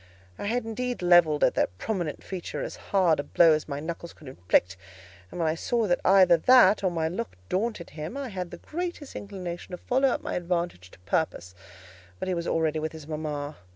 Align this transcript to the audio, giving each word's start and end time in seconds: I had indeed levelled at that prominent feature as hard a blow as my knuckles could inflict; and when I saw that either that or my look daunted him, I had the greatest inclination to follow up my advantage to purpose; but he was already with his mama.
I 0.39 0.45
had 0.47 0.65
indeed 0.65 1.03
levelled 1.03 1.43
at 1.43 1.53
that 1.53 1.77
prominent 1.77 2.23
feature 2.23 2.63
as 2.63 2.75
hard 2.89 3.19
a 3.19 3.23
blow 3.23 3.51
as 3.53 3.67
my 3.69 3.79
knuckles 3.79 4.13
could 4.13 4.27
inflict; 4.27 4.75
and 5.29 5.39
when 5.39 5.47
I 5.47 5.53
saw 5.53 5.85
that 5.85 5.99
either 6.03 6.37
that 6.37 6.83
or 6.83 6.89
my 6.89 7.07
look 7.07 7.35
daunted 7.49 7.91
him, 7.91 8.17
I 8.17 8.29
had 8.29 8.49
the 8.49 8.57
greatest 8.57 9.15
inclination 9.15 9.73
to 9.73 9.77
follow 9.77 10.07
up 10.07 10.21
my 10.23 10.33
advantage 10.33 10.89
to 10.89 10.99
purpose; 11.01 11.53
but 12.17 12.27
he 12.27 12.33
was 12.33 12.47
already 12.47 12.79
with 12.79 12.93
his 12.93 13.05
mama. 13.07 13.57